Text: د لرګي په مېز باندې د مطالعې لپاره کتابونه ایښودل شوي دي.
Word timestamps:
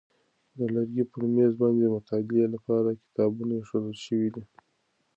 د 0.57 0.59
لرګي 0.73 1.03
په 1.11 1.17
مېز 1.33 1.51
باندې 1.61 1.83
د 1.85 1.89
مطالعې 1.95 2.45
لپاره 2.55 2.89
کتابونه 3.03 3.51
ایښودل 3.57 3.95
شوي 4.05 4.29
دي. 4.35 4.43